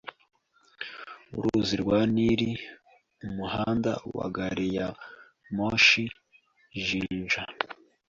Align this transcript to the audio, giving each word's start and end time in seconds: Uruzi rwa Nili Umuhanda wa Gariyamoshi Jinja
Uruzi 1.37 1.75
rwa 1.81 1.99
Nili 2.13 2.51
Umuhanda 3.27 3.91
wa 4.17 4.27
Gariyamoshi 4.35 6.03
Jinja 6.85 7.43